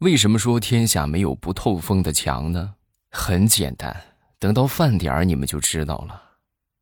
[0.00, 2.74] 为什么说天下没有不透风的墙呢？
[3.10, 4.04] 很简单，
[4.38, 6.22] 等到饭点儿你们就知道了。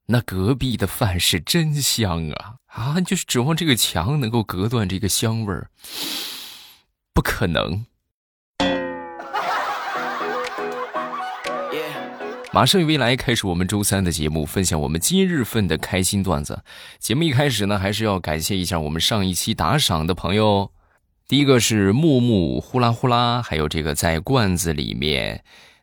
[0.08, 3.00] 那隔壁的饭是真香啊啊！
[3.00, 5.70] 就是指望这个墙能够隔断这个香味儿，
[7.14, 7.86] 不可能。
[12.52, 16.62] 马上与未来开始我们周三的节目，分享我们今日份的开心段子。
[16.98, 20.70] 节目一开始呢，还是要感谢一下我们上一期打赏的朋友。
[21.28, 25.42] 第一个是木木呼啦呼啦，还有这个在罐子里面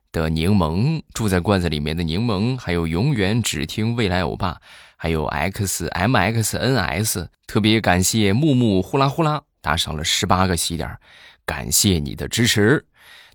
[0.09, 4.61] 的柠檬，住在罐子里面的柠檬，还有永远只听未来欧巴，
[4.95, 7.29] 还有 X M X N S。
[7.45, 10.98] 特别感谢木木呼啦呼啦打赏了十八个喜点，
[11.45, 12.85] 感谢你的支持。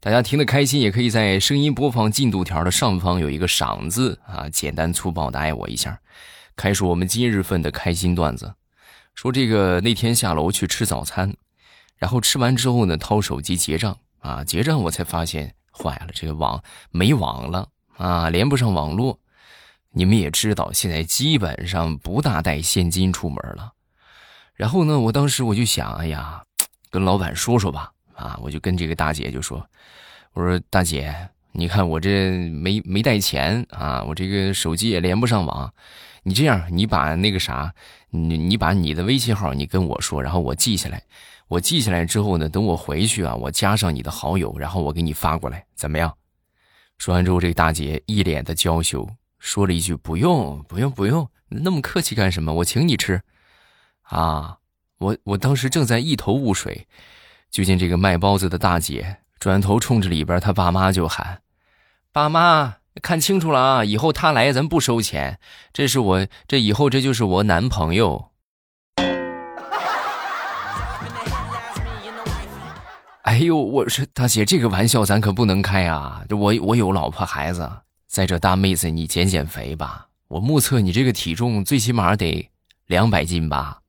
[0.00, 6.00] 大家听得开心，也可以在声音播放进度条的上方有一个赏字啊，简单粗暴的爱我一下。
[6.56, 8.54] 开始我们今日份的开心段子，
[9.14, 11.34] 说这个那天下楼去吃早餐，
[11.98, 19.18] 然后吃完之后呢，掏手机结账啊，结账我才发现坏了，这个网没网了啊，连不上网络。
[19.90, 23.72] 你们也知道，现在基本上不大带现金出门了。
[24.54, 26.42] 然后呢，我当时我就想，哎呀，
[26.90, 27.92] 跟老板说说吧。
[28.14, 29.64] 啊，我就跟这个大姐就说
[30.34, 31.14] ：“我说大姐，
[31.52, 35.72] 你看我这没没带钱啊，我这个手机也连不上网。
[36.24, 37.72] 你这样，你把那个啥，
[38.10, 41.00] 你你把你的微信号你跟我说，然后我记下来。
[41.48, 46.14] 我记下来之后呢，等我回去啊，我加上你的好友，然后我给你发过来，怎么样？”
[46.98, 52.52] 说完之后，这个大姐一脸的娇羞，说了一句：“不用，不用，不用，那么客气干什么？
[52.54, 53.22] 我请你吃。”
[54.02, 54.58] 啊，
[54.98, 56.86] 我我当时正在一头雾水。
[57.50, 61.40] 就见这个卖包子的大姐转头冲着里边他爸妈就喊
[62.12, 63.84] ：“爸妈，看清楚了啊！
[63.86, 65.40] 以后他来咱不收钱，
[65.72, 68.32] 这是我这以后这就是我男朋友。”
[73.28, 76.24] 哎呦，我说大姐，这个玩笑咱可不能开啊！
[76.30, 77.70] 我我有老婆孩子，
[78.06, 80.08] 再者大妹子，你减减肥吧。
[80.28, 82.48] 我目测你这个体重最起码得
[82.86, 83.80] 两百斤吧。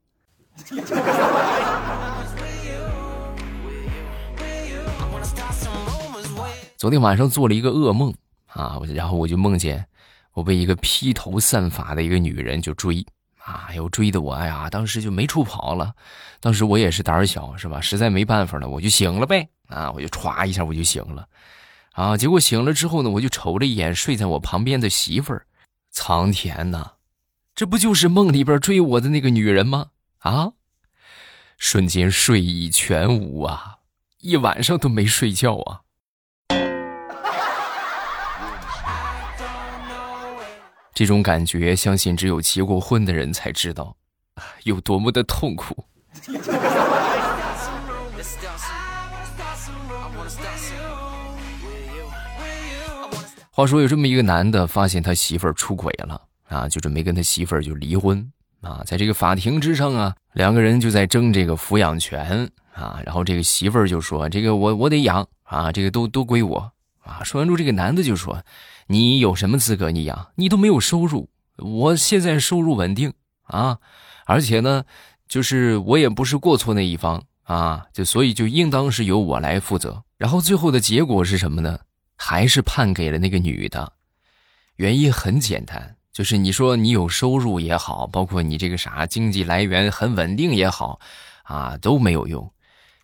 [6.75, 8.13] 昨天晚上做了一个噩梦
[8.47, 9.85] 啊，然后我就梦见
[10.33, 13.05] 我被一个披头散发的一个女人就追
[13.49, 15.91] 啊，又追的我，哎呀，当时就没处跑了。
[16.39, 17.81] 当时我也是胆小是吧？
[17.81, 21.27] 实在没办法了，我就醒了呗啊，我就歘一下我就醒了
[21.93, 22.15] 啊。
[22.15, 25.47] 结果醒了之后呢，我就瞅了一眼睡在我旁边的媳妇儿，
[25.89, 26.91] 苍天呐，
[27.55, 29.87] 这不就是梦里边追我的那个女人吗？
[30.19, 30.51] 啊，
[31.57, 33.77] 瞬间睡意全无啊，
[34.19, 35.81] 一晚上都没睡觉啊。
[40.99, 43.95] 这种感觉，相信只有结过婚的人才知道，
[44.65, 45.85] 有多么的痛苦。
[53.49, 58.29] 话说，有这么一个男的，发现他媳妇儿出轨了啊，就准备跟他媳妇儿就离婚
[58.59, 58.83] 啊。
[58.85, 62.99] 在这个法庭之上啊，两个人就在争这个抚养权啊。
[63.05, 68.43] 然后这个媳妇儿就说：“这个我我得养啊，这个都都归我啊。”说完之后，这个男的就说。
[68.91, 70.31] 你有什么资格你养？
[70.33, 73.13] 你都没有收入，我现在收入稳定
[73.43, 73.77] 啊，
[74.25, 74.83] 而且呢，
[75.27, 80.03] 就是我也不是过错那一方啊，就所以就应当是由我来负责。
[80.17, 81.81] 然后最后的结果是什么呢？
[82.15, 83.93] 还是判给了那个女的。
[84.77, 90.99] 原因很简单，就是你说你有收入也好，包括你这个啥经济来源很稳定也好，
[91.43, 92.51] 啊都没有用。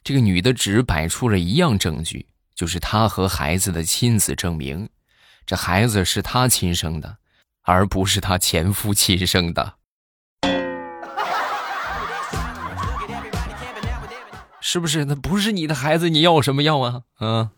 [0.03, 2.25] 这个女的只摆出了一样证据，
[2.55, 4.89] 就是她和孩子的亲子证明。
[5.45, 7.17] 这孩子是他亲生的，
[7.61, 9.75] 而不是他前夫亲生的，
[14.59, 15.05] 是不是？
[15.05, 17.03] 那不是你的孩子，你要什么要啊？
[17.19, 17.49] 嗯。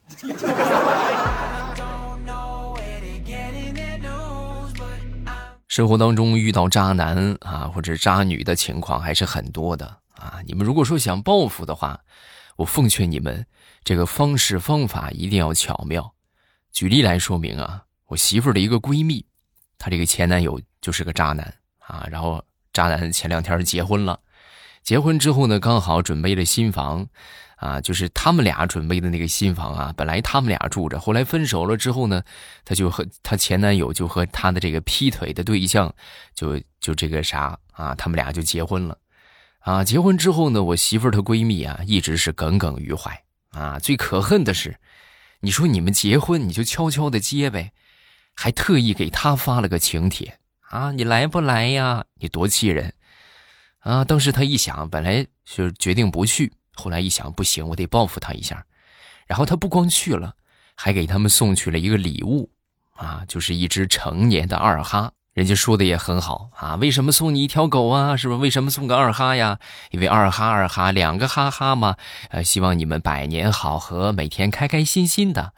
[5.69, 10.41] 生活当中遇到渣男啊或者渣女的情况还是很多的啊。
[10.45, 12.01] 你们如果说想报复的话，
[12.57, 13.45] 我奉劝你们，
[13.85, 16.15] 这个方式方法一定要巧妙。
[16.77, 19.25] 举例来说明啊，我媳妇的一个闺蜜，
[19.79, 22.05] 她这个前男友就是个渣男啊。
[22.07, 22.39] 然后
[22.71, 24.19] 渣男前两天结婚了，
[24.83, 27.07] 结婚之后呢，刚好准备了新房，
[27.55, 29.91] 啊，就是他们俩准备的那个新房啊。
[29.97, 32.21] 本来他们俩住着，后来分手了之后呢，
[32.63, 35.91] 他就和他前男友就和他的这个劈腿的对象，
[36.35, 38.95] 就就这个啥啊，他们俩就结婚了，
[39.61, 43.19] 啊，结婚之后呢，我媳妇儿她闺蜜啊，一直是耿耿于怀
[43.49, 43.79] 啊。
[43.79, 44.77] 最可恨的是。
[45.41, 47.71] 你说你们结婚你就悄悄的结呗，
[48.33, 50.39] 还特意给他发了个请帖
[50.69, 50.91] 啊！
[50.91, 52.05] 你来不来呀？
[52.15, 52.93] 你多气人
[53.79, 54.03] 啊！
[54.03, 58.65] 当时他一想，本来就决定不去，后来一想不行，我得报复他一下，
[59.27, 60.35] 然后他不光去了，
[60.75, 62.49] 还给他们送去了一个礼物，
[62.95, 65.13] 啊，就是一只成年的二哈。
[65.37, 68.17] 人家说的也很好啊，为什么送你一条狗啊？
[68.17, 68.39] 是不是？
[68.41, 69.59] 为什么送个二哈呀？
[69.91, 71.95] 因为二哈二哈两个哈哈嘛。
[72.31, 75.53] 呃，希望你们百年好合，每天开开心心的。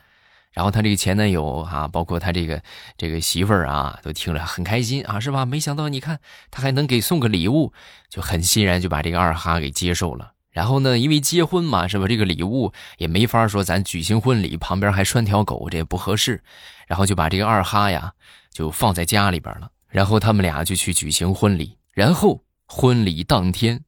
[0.52, 2.62] 然后他这个前男友啊，包括他这个
[2.98, 5.46] 这个媳妇儿啊，都听了很开心啊，是吧？
[5.46, 6.20] 没想到你看
[6.52, 7.72] 他还能给送个礼物，
[8.10, 10.34] 就很欣然就把这个二哈给接受了。
[10.52, 12.06] 然后呢，因为结婚嘛，是吧？
[12.06, 16.44] 这个礼物也没法说咱举行婚礼旁边还拴条狗，这也不合适。
[16.86, 18.12] 然后就把这个二哈呀。
[18.52, 21.78] 就放在家里边了，然后他们俩就去举行婚礼。
[21.94, 23.84] 然后婚礼当天，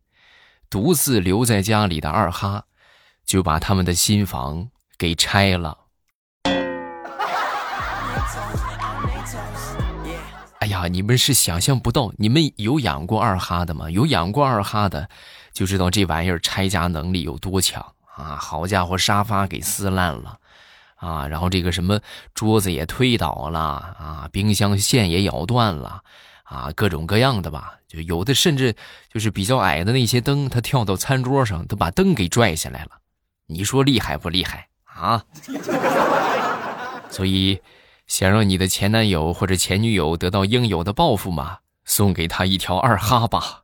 [0.69, 2.65] 独自留在家里的二哈，
[3.25, 5.77] 就把他们的新房给拆了。
[10.59, 13.89] 哎呀，你们是想象不到，你们有养过二哈的吗？
[13.89, 15.09] 有养过二哈的，
[15.53, 17.83] 就知道这玩意儿拆家能力有多强
[18.15, 18.35] 啊！
[18.35, 20.37] 好家伙，沙发给撕烂了。
[21.01, 21.99] 啊，然后这个什么
[22.35, 26.03] 桌子也推倒了啊，冰箱线也咬断了，
[26.43, 28.75] 啊，各种各样的吧，就有的甚至
[29.11, 32.91] 就是比较矮的那些灯，他跳到餐桌上都把灯给拽下来了，
[33.47, 35.25] 你说厉害不厉害啊？
[37.09, 37.59] 所以，
[38.05, 41.57] 想让你的前男友或者前女友得到应有的报复吗？
[41.83, 43.63] 送给他一条二哈吧。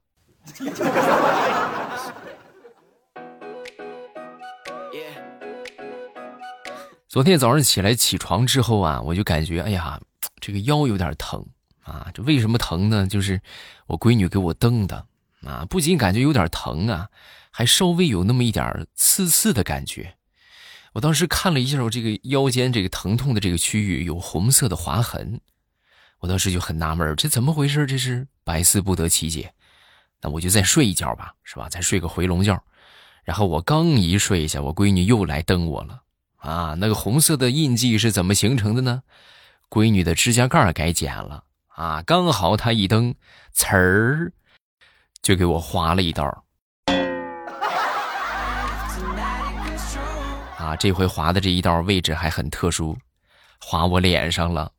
[7.09, 9.97] 昨天早上起来起床之后啊，我就感觉哎呀，
[10.41, 11.45] 这个腰有点疼
[11.81, 12.11] 啊。
[12.13, 13.07] 这为什么疼呢？
[13.07, 13.41] 就是
[13.85, 15.07] 我闺女给我蹬的
[15.43, 17.07] 啊，不仅感觉有点疼啊，
[17.49, 20.15] 还稍微有那么一点刺刺的感觉。
[20.91, 25.39] 我当时看了一下我这个腰间这个疼痛的这个区域有红色的划痕，
[26.19, 27.85] 我当时就很纳闷这怎么回事？
[27.85, 29.53] 这是百思不得其解。
[30.21, 31.69] 那我就再睡一觉吧，是吧？
[31.69, 32.61] 再睡个回笼觉。
[33.23, 36.01] 然后我刚一睡下，我闺女又来蹬我了。
[36.47, 39.01] 啊，那个红色的印记是怎么形成的呢？
[39.69, 43.13] 闺女的指甲盖改剪了啊，刚好她一蹬，
[43.53, 44.31] 呲儿，
[45.21, 46.23] 就给我划了一刀。
[50.57, 52.97] 啊，这回划的这一道位置还很特殊，
[53.59, 54.71] 划我脸上了。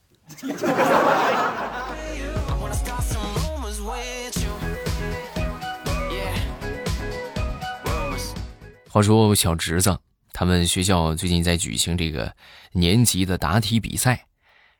[8.88, 9.98] 话说我小侄子。
[10.38, 12.32] 他们学校最近在举行这个
[12.70, 14.26] 年级的答题比赛，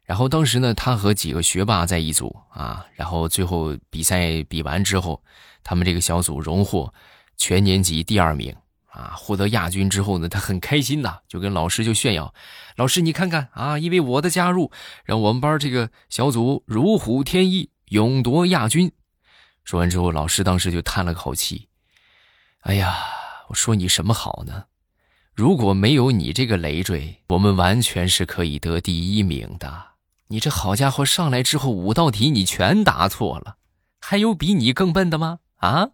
[0.05, 5.21] 然后当时呢，他和几个学霸在一组啊，然后最后比赛比完之后，
[5.65, 6.95] 他们这个小组荣获
[7.37, 8.55] 全年级第二名
[8.87, 12.33] 啊，获得亚军之后呢，他很开心呐，就跟老师就炫耀
[12.79, 14.71] ：“老师你看看啊，因为我的加入，
[15.05, 18.93] 让我们班这个小组如虎添翼，勇夺亚军。”
[19.67, 21.67] 说完之后，老师当时就叹了口气
[22.63, 22.95] ：“哎呀，
[23.49, 24.67] 我说你什么好呢？”
[25.39, 29.91] 如果没有你这个累赘，我们完全是可以得第一名的。
[30.27, 33.55] 你这好家伙，上来之后五道题你全答错了，
[34.01, 35.39] 还有比你更笨的吗？
[35.59, 35.91] 啊！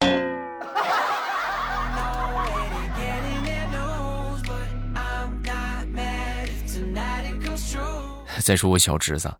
[8.44, 9.36] 再说我小侄子，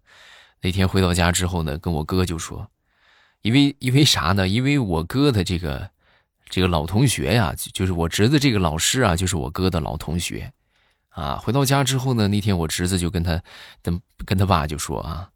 [0.62, 2.70] 那天回到家之后呢，跟我哥就说，
[3.42, 4.48] 因为因为啥呢？
[4.48, 5.90] 因为我哥的这个。
[6.56, 10.50] 这个老同学呀，就是我侄子这个老师啊，就是我哥的老同学，
[11.10, 13.42] 啊，回到家之后呢，那天我侄子就跟他，
[13.82, 15.30] 跟跟他爸就说啊，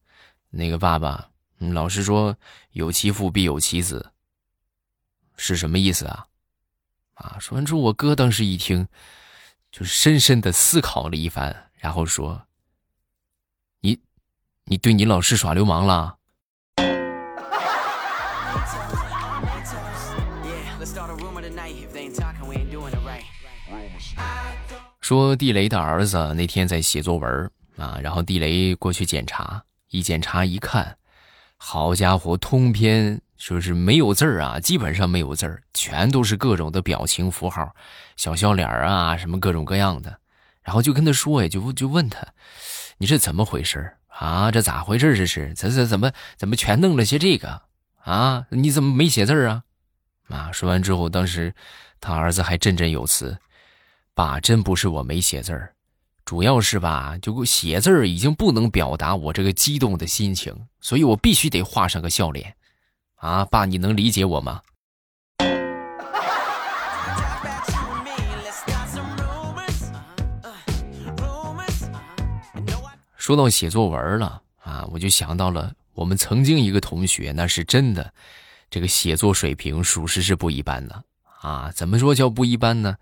[0.48, 2.34] 那个爸爸，老师说
[2.70, 4.12] 有其父必有其子，
[5.36, 6.24] 是什么意思啊？
[7.16, 8.88] 啊，说完之后，我哥当时一听，
[9.70, 12.46] 就深深的思考了一番，然后说，
[13.80, 14.00] 你，
[14.64, 16.16] 你对你老师耍流氓了？
[25.10, 30.98] 说地雷的儿子那天在写作文啊，然后地雷过去检查，一检查一看，
[31.56, 37.74] 好家伙，通篇说是没有字儿啊，基本上没有字儿，全都是各种的表情符号，
[38.14, 40.16] 小笑脸啊，什么各种各样的。
[40.62, 42.24] 然后就跟他说呀，就就问他，
[42.98, 44.52] 你这怎么回事啊？
[44.52, 45.52] 这咋回事这是？
[45.54, 47.62] 这这怎么怎么全弄了些这个
[48.04, 48.46] 啊？
[48.50, 49.64] 你怎么没写字啊？
[50.28, 50.52] 啊！
[50.52, 51.52] 说完之后，当时
[52.00, 53.36] 他儿子还振振有词。
[54.20, 55.72] 爸，真不是我没写字儿，
[56.26, 62.54] 主要是吧，就写字儿已经不能表达我这个激动的心情，所以我必须得画上个笑脸。
[63.14, 64.60] 啊，爸，你能理解我吗？
[73.16, 78.12] 说到写作文了啊，我就想到了我们曾经一个同学，那是真的，
[78.68, 81.02] 这个写作水平属实是不一般的
[81.40, 81.72] 啊。
[81.74, 82.98] 怎么说叫不一般呢？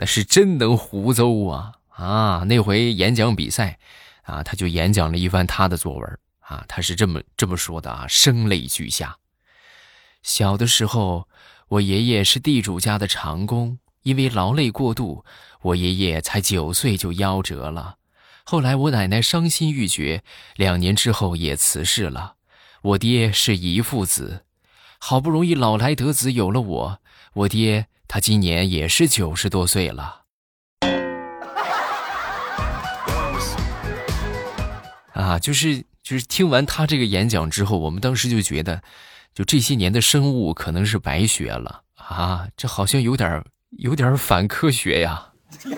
[0.00, 2.42] 那是真能胡诌啊啊！
[2.46, 3.78] 那回演讲比赛
[4.22, 9.18] 啊，他就演讲了一番他的作文啊，他是这么这么说的啊，声泪俱下。
[10.22, 11.28] 小的时候，
[11.68, 15.22] 我爷爷是地主家的长工，因为劳累过度，
[15.60, 17.96] 我爷爷才九岁就夭折了。
[18.44, 20.22] 后来我奶奶伤心欲绝，
[20.56, 22.36] 两年之后也辞世了。
[22.80, 24.46] 我爹是遗腹子，
[24.98, 27.00] 好不容易老来得子有了我。
[27.34, 30.22] 我爹他今年也是九十多岁了。
[35.12, 38.82] 啊，就是就是听完他这个演讲之后，我们当时就觉得。
[39.32, 43.44] 就这些年的生物可能是白学了啊，这好像有点
[43.78, 45.30] 有点反科学呀。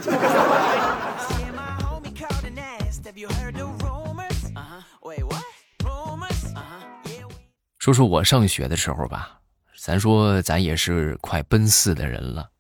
[7.79, 9.42] 说说我上学的时候吧，
[9.85, 12.51] 咱说咱也是快奔四的人了。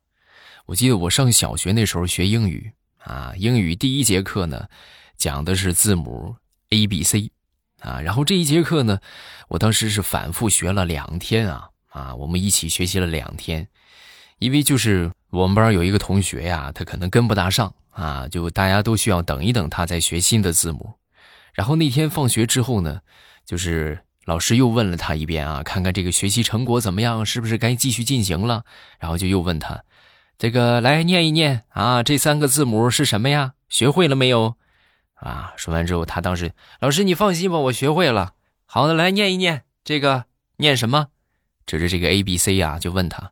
[0.66, 4.68] 我记得我上小学那时候学英语啊，英语第一节课呢，
[5.16, 6.34] 讲的是字母
[6.70, 7.30] A B C。
[7.78, 8.98] 啊，然后这一节课呢，
[9.46, 13.68] 我当时是反复学了两天啊啊，我们一起学习了两天，
[14.40, 20.94] 因为就是我们班有一个同学呀，他可能跟不大上啊，就大家都需要等一等他再学新的字母。
[21.52, 23.00] 然后那天放学之后呢，
[23.46, 28.64] 就是老师又问了他一遍啊，看看这个学习成果怎么样，是不是该继续进行了？
[28.98, 29.82] 然后就又问他，
[30.38, 33.54] 这个来念一念啊，这三个字母是什么呀？
[33.68, 34.56] 学会了没有？
[35.14, 35.52] 啊！
[35.56, 38.34] 说完之后，他当时老师，你放心吧，我学会了。
[38.66, 40.24] 好的，来念一念这个，
[40.56, 41.08] 念什么？
[41.64, 43.30] 指着这个 A、B、C 啊，就问他，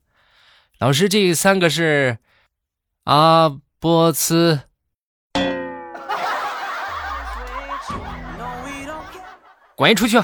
[0.78, 2.18] 老师，这三个是
[3.04, 4.60] 阿波茨。
[9.74, 10.18] 滚出去！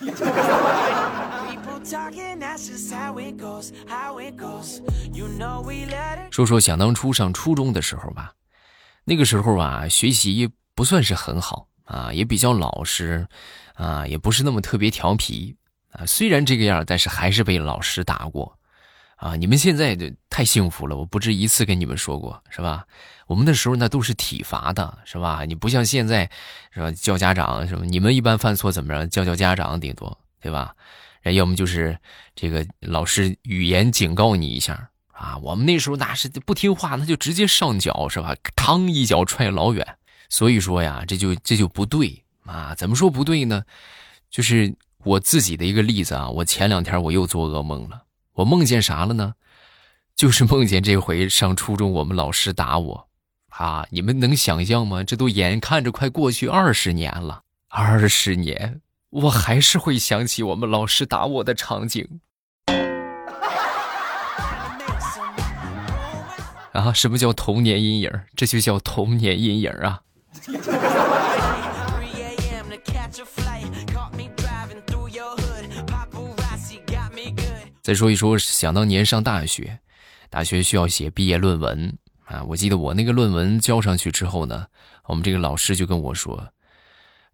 [6.30, 8.32] 说说想当初上初中的时候吧，
[9.04, 10.50] 那个时候啊，学习。
[10.72, 13.28] 不算是很好啊，也比较老实，
[13.74, 15.54] 啊，也不是那么特别调皮
[15.90, 16.06] 啊。
[16.06, 18.58] 虽然这个样，但是还是被老师打过，
[19.20, 19.36] 啊。
[19.36, 22.84] 你们现在的太幸福了，我不止一次跟你们说过，是吧？
[23.26, 25.44] 我们那时候那都是体罚的，是吧？
[25.46, 26.28] 你不像现在，
[26.72, 26.90] 是吧？
[26.90, 27.86] 叫家长什么？
[27.86, 29.06] 你们一般犯错怎么着？
[29.06, 30.74] 叫叫家长顶多，对吧？
[31.22, 31.96] 要么就是
[32.34, 35.36] 这个老师语言警告你一下啊。
[35.38, 38.34] 我们那时候那是不听话，那就直接上脚，是吧？
[38.56, 39.86] 嘡一脚踹老远。
[40.28, 42.72] 所以说呀，这就这就不对啊！
[42.76, 43.64] 怎么说不对呢？
[44.30, 44.72] 就是
[45.04, 46.30] 我自己的一个例子啊。
[46.30, 48.02] 我前两天我又做噩梦了，
[48.40, 49.34] 我梦见啥了呢？
[50.16, 53.08] 就是梦见这回上初中我们老师打我
[53.50, 53.86] 啊！
[53.90, 55.04] 你们能想象吗？
[55.04, 58.80] 这都眼看着快过去二十年了，二十年，
[59.10, 62.20] 我还是会想起我们老师打我的场景。
[66.72, 68.10] 啊，什么叫童年阴影？
[68.34, 70.00] 这就叫童年阴影啊！
[77.90, 79.80] 再说一说，想当年上大学，
[80.28, 82.44] 大学需要写毕业论文啊。
[82.44, 84.68] 我记得我那个论文交上去之后呢，
[85.06, 86.52] 我们这个老师就跟我说：“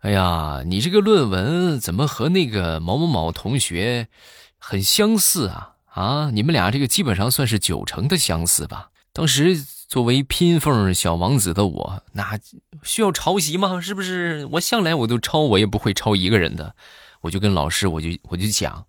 [0.01, 4.09] 哎呀，你这个论文怎么和那个某某某同学
[4.57, 5.75] 很相似啊？
[5.93, 9.63] 啊，你们俩这个基本上算是九成的相似吧？”当时。
[9.89, 12.37] 作为拼缝小王子的我，那
[12.83, 13.81] 需要抄袭吗？
[13.81, 14.45] 是不是？
[14.47, 16.75] 我向来我都抄，我也不会抄一个人的。
[17.21, 18.87] 我就跟老师，我就我就讲，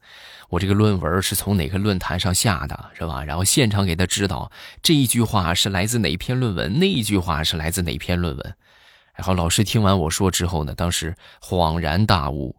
[0.50, 3.24] 我这个论文是从哪个论坛上下的，是吧？
[3.24, 8.58] 然后现场给他指导，这一句话是来自哪篇论文，那一句话是来自哪篇论文。
[9.16, 12.56] 然后老师听完我说之后呢，当时恍然大悟。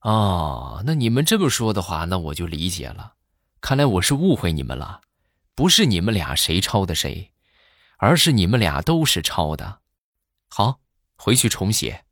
[0.00, 3.14] 哦，那你们这么说的话，那我就理解了。
[3.60, 5.00] 看来我是误会你们了。
[5.56, 7.32] 不是你们俩谁抄的谁，
[7.96, 9.80] 而是你们俩都是抄的。
[10.48, 10.78] 好，
[11.16, 12.04] 回去重写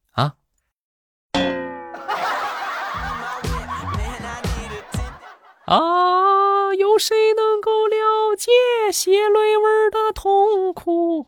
[6.99, 8.50] 谁能够了解
[8.93, 11.26] 写论文的痛苦？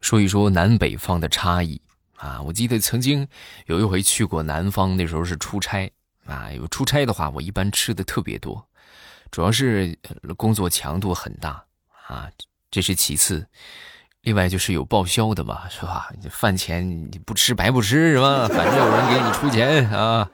[0.00, 1.80] 说一说南北方的差异。
[2.16, 3.28] 啊，我记得曾经
[3.66, 5.92] 有一回去过南方，那时候是出差
[6.24, 6.50] 啊。
[6.52, 8.66] 有出差的话，我一般吃的特别多，
[9.30, 9.98] 主要是
[10.36, 11.62] 工作强度很大
[12.06, 12.30] 啊，
[12.70, 13.46] 这是其次。
[14.24, 16.10] 另外就是有报销的嘛，是吧？
[16.30, 18.48] 饭钱你不吃白不吃是吧？
[18.52, 20.28] 反正有人给你出钱啊。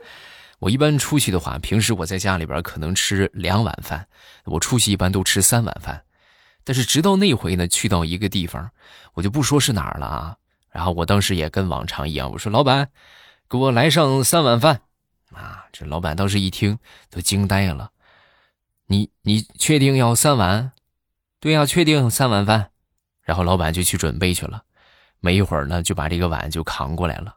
[0.60, 4.06] 我一般出去的话，平时我在家里边可能吃两碗饭，
[4.44, 6.02] 我出去一般都吃三碗饭。
[6.62, 8.70] 但是直到那回呢，去到一个地方，
[9.14, 10.36] 我就不说是哪儿了啊。
[10.70, 12.90] 然后我当时也跟往常一样，我说：“老板，
[13.48, 14.82] 给我来上三碗饭。”
[15.34, 16.78] 啊，这老板当时一听
[17.10, 17.90] 都惊呆了。
[18.86, 20.72] 你你确定要三碗？
[21.40, 22.69] 对呀，确定三碗饭。
[23.30, 24.64] 然后老板就去准备去了，
[25.20, 27.36] 没一会儿呢，就把这个碗就扛过来了。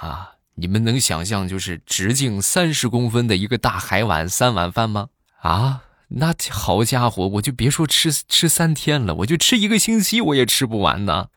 [0.00, 5.10] 啊，你们能想象就是直径三十公分的一个大海碗三碗饭吗？
[5.42, 11.28] 啊，那好家伙，我就别说吃吃三天了，我就吃一个星期我也吃不完呢。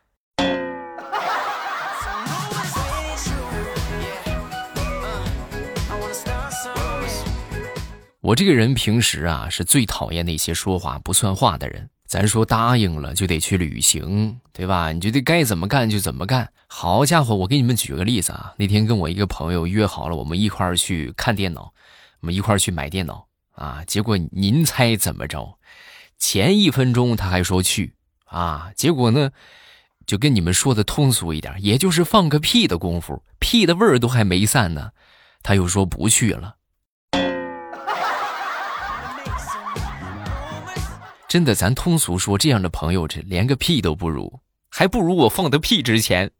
[8.22, 11.90] 我这个人平时啊是最讨厌那些说话不算话的人。
[12.08, 14.92] 咱说答应了就得去旅行，对吧？
[14.92, 16.50] 你就得该怎么干就怎么干。
[16.66, 21.74] 好家伙，我给你们举个例子啊，那天跟我一个朋友约好了，我们一块儿去看电脑，
[22.20, 23.84] 我们一块儿去买电脑啊。
[23.86, 25.58] 结果您猜怎么着？
[26.18, 29.30] 前一分钟他还说去啊，结果呢，
[30.06, 34.92] 就跟你们说的通俗一点，也就是放个屁的功夫，屁的味儿都还没散呢，
[35.42, 36.56] 他又说不去了。
[41.28, 46.30] 真的，咱通俗说，这样的朋友，这连个屁都不如，还不如我放的屁值钱。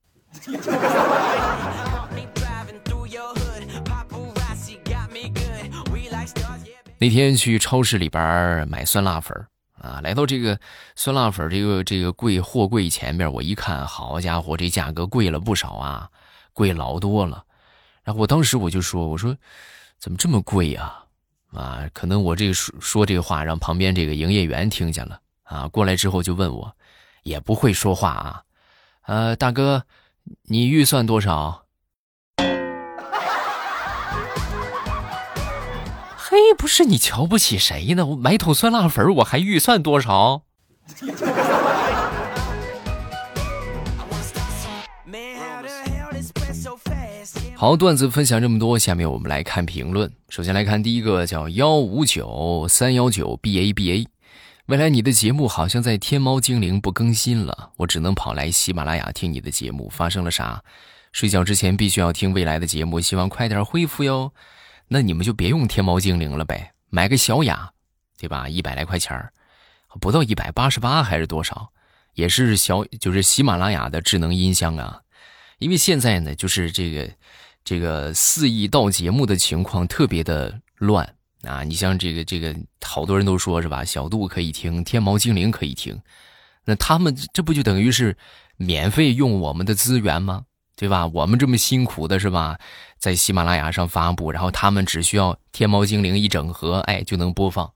[6.99, 9.37] 那天去超市里边买酸辣粉
[9.79, 10.59] 啊，来到这个
[10.97, 16.09] 酸辣粉这个这个柜货柜前面，我一看，好家伙，这价格贵了不少啊，
[16.55, 17.45] 贵老多了。
[18.03, 19.37] 然后我当时我就说，我说
[20.01, 21.05] 怎么这么贵呀？
[21.53, 26.77] 啊可能我这个说说这个话，让旁边这个营业员听见了啊，过来之后就问我，
[27.23, 28.43] 也不会说话啊，
[29.07, 29.85] 呃，大哥，
[30.45, 31.65] 你预算多少？
[36.17, 38.05] 嘿，不是你瞧不起谁呢？
[38.05, 40.43] 我买桶酸辣粉，我还预算多少？
[47.61, 50.13] 好，段子分享这么多，下面我们来看评论。
[50.29, 54.07] 首先来看第一个，叫幺五九三幺九 b a b a。
[54.67, 59.89] 未来你的节目好像在天猫精灵不更新了，我只能跑来喜马拉雅听你的节目。
[59.89, 60.63] 发生了啥？
[61.11, 64.33] 睡觉之前必须要听未来的节目，希望快点恢复哟。
[64.87, 67.73] 那你们就别用天猫精灵了呗，买个小雅，
[68.21, 68.49] 对吧？
[68.49, 69.33] 一百来块钱儿，
[70.01, 71.73] 不到一百八十八还是多少？
[72.15, 75.01] 也是小，就是喜马拉雅的智能音箱啊。
[75.59, 77.11] 因为现在呢，就是这个。
[77.69, 81.07] 这个肆意盗节目的情况特别的乱
[81.43, 81.63] 啊！
[81.63, 83.85] 你像这个这个，好多人都说是吧？
[83.85, 86.01] 小度可以听，天猫精灵可以听，
[86.65, 88.17] 那他们这不就等于是
[88.57, 90.45] 免费用我们的资源吗？
[90.77, 91.07] 对吧？
[91.09, 92.59] 我们这么辛苦的是吧，
[92.99, 97.71] 在喜马拉雅上发布，然后他们只需要天猫精灵一整合，哎，就能播放，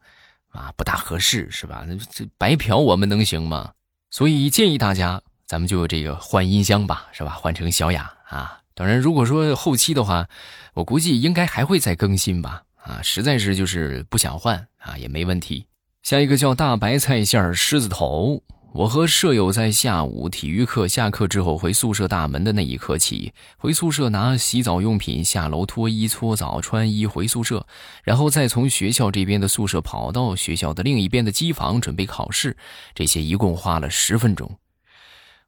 [0.52, 1.84] 啊，不大合适是吧？
[1.86, 3.72] 那这白嫖我们能行吗？
[4.10, 7.32] 所以建议大家，咱们就这个换音箱吧，是吧？
[7.32, 8.58] 换成小雅啊。
[8.74, 10.28] 当然，如果说后期的话，
[10.74, 12.62] 我估计应该还会再更新吧。
[12.76, 15.66] 啊，实在是就是不想换啊，也没问题。
[16.02, 18.42] 下一个叫大白菜馅儿狮子头。
[18.74, 27.66] 我和舍友在下午体育课下课之后回宿舍大门的那一刻起，回宿舍拿洗澡用品，下楼脱衣搓澡穿衣回宿舍，
[28.02, 32.56] 然后再从学校这边的宿舍跑到学校的另一边的机房准备考试，
[32.94, 34.50] 这些一共花了十分钟。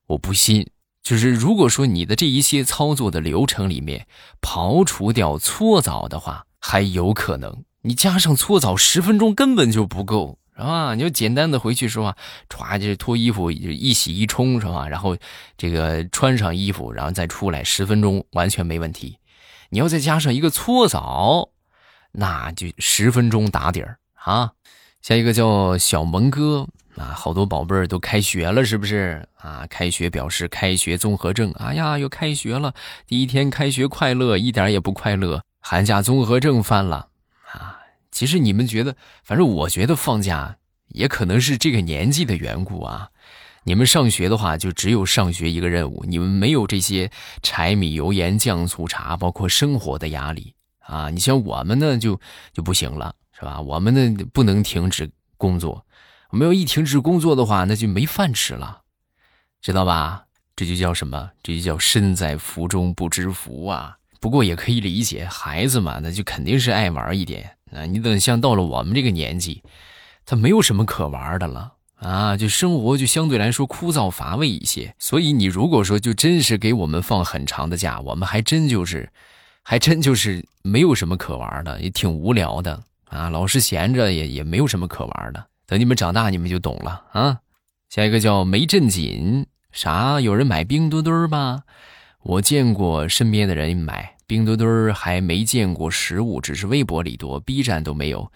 [0.06, 0.68] 我不信。
[1.04, 4.06] 就是如果说你的这一些操作的流程里面
[4.40, 10.94] 刨除掉搓澡的话，还有可能你加上搓澡十分钟根本就不够，是吧？
[10.94, 12.16] 你就简单的回去是吧？
[12.48, 14.88] 歘，就脱衣服一洗一冲是吧？
[14.88, 15.14] 然后
[15.58, 19.18] 这个穿上衣服，然后再出来十分钟完全没问题。
[19.68, 21.50] 你要再加上一个搓澡，
[22.12, 24.52] 那就十分钟打底儿啊。
[25.02, 26.66] 下一个叫小萌哥。
[26.96, 29.66] 啊，好多宝贝儿都开学了，是不是啊？
[29.68, 31.50] 开学表示开学综合症。
[31.58, 32.72] 哎呀，又开学了，
[33.06, 37.08] 第一天开学快乐，一点也不快乐，寒假综合症犯了
[37.52, 37.78] 啊！
[38.12, 40.56] 其实你们觉得，反正我觉得放假
[40.88, 43.08] 也可能是这个年纪的缘故啊。
[43.64, 47.10] 你们上学的话，就只有上学一个任务，你们没有这些
[47.42, 51.10] 柴米油盐酱醋茶，包括生活的压力啊。
[51.10, 52.20] 你像我们呢，就
[52.52, 53.60] 就不行了，是吧？
[53.60, 55.84] 我们呢，不能停止工作。
[56.34, 58.82] 没有一停止工作的话，那就没饭吃了，
[59.62, 60.24] 知道吧？
[60.56, 61.30] 这就叫什么？
[61.42, 63.96] 这就叫身在福中不知福啊！
[64.20, 67.84] 不过也可以理解，孩子嘛，那就肯定是爱玩一点啊。
[67.84, 69.62] 你等像到了我们这个年纪，
[70.24, 74.94] 他没有什么可玩的了啊，就生活就相对来说枯燥乏味一些。
[74.98, 79.10] 所以你如果说就真是给我们放很长的假，我们还真就是，
[79.62, 83.28] 还真就是没有什么可玩的，也挺无聊的啊。
[83.28, 85.44] 老是闲着也也没有什么可玩的。
[85.66, 87.40] 等你们长大，你们就懂了啊！
[87.88, 90.20] 下一个叫没正经，啥？
[90.20, 91.62] 有人买冰墩墩吗？
[92.22, 98.30] 我见过身边的人买冰墩墩还没见过实物，只是微博里多，B 站都没有，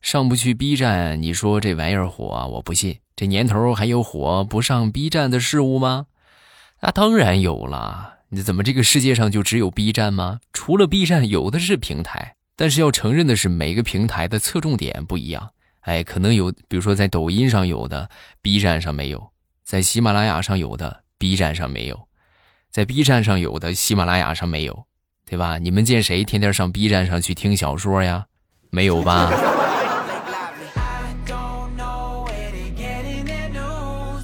[0.00, 2.48] 上不去 B 站，你说这玩意儿火？
[2.52, 6.06] 我不信，这年头还有火不上 B 站的事物吗？
[6.80, 10.40] 那当然有了，你怎么这个世界上就只有 B 站吗？
[10.52, 15.50] 除了 B 站，有的是平台，但是要承认的是，每个平台的侧重点不一样。
[15.88, 18.10] 哎，可能有，比如说在抖音上有的
[18.42, 19.18] ，B 站上没有；
[19.64, 21.96] 在喜马拉雅上有的，B 站上没有；
[22.70, 24.84] 在 B 站上有的，喜马拉雅上没有。
[25.24, 25.58] 对吧？
[25.58, 28.26] 你们见谁天天上 B 站上去听小说呀？
[28.70, 29.30] 没有吧？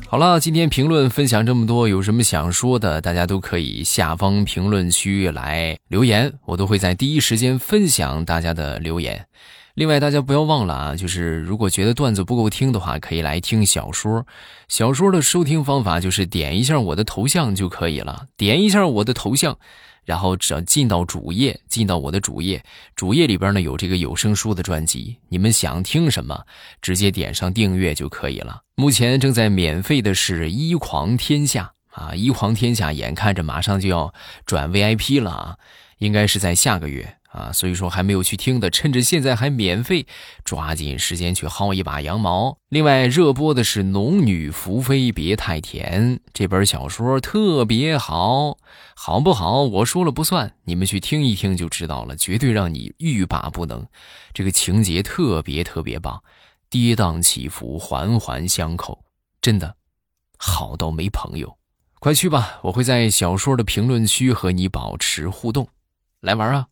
[0.08, 9.26] 好了，今天评论分享这么多，有什么想说的，大家都可以下方评论区来留言，我都会在第一时间分享大家的留言。
[9.74, 14.24] 另外，大家不要忘了啊，就是如果觉得段子不够听的话，可以来听小说。
[14.68, 19.58] 小说的收听方法就是点一下我的头像就可以了，点一下我的头像。
[20.04, 22.62] 然后只要进到主页，进到我的主页，
[22.94, 26.44] 主页里边呢有这个有声书的专辑，你们想听什么，
[26.80, 28.60] 直接点上订阅就可以了。
[28.76, 34.12] 目前正在免费的是《一狂天下》啊，《一狂天下》眼看着马上就要
[34.44, 35.56] 转 VIP 了啊，
[35.98, 37.16] 应该是在下个月。
[37.34, 40.06] 啊，所以说还没有去听的，趁着现在还免费，
[40.44, 42.58] 抓紧时间去薅一把羊毛。
[42.68, 48.56] 另外热播的是《农女福妃别太甜》这本小说，特别好，
[48.94, 49.62] 好不好？
[49.62, 53.84] 我说了不算，你们去听一听就知道了，绝对让你欲罢不能。
[54.32, 56.22] 这个情节特别特别棒，
[56.70, 59.04] 跌宕起伏，环环相扣，
[59.42, 59.74] 真的
[60.38, 61.58] 好到没朋友。
[61.98, 65.66] 快去吧，我会在小说的评论区和你保持互动，
[66.20, 66.68] 来玩啊！